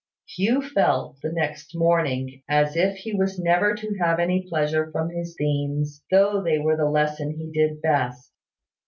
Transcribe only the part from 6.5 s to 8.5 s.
were the lesson he did best.